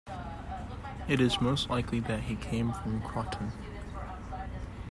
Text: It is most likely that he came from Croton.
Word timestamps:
It 1.07 1.21
is 1.21 1.39
most 1.39 1.69
likely 1.69 1.99
that 1.99 2.21
he 2.21 2.35
came 2.35 2.73
from 2.73 3.03
Croton. 3.03 3.51